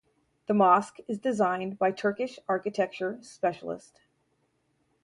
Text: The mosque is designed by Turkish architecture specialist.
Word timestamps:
The 0.47 0.55
mosque 0.55 0.97
is 1.07 1.19
designed 1.19 1.77
by 1.77 1.91
Turkish 1.91 2.39
architecture 2.49 3.19
specialist. 3.21 3.99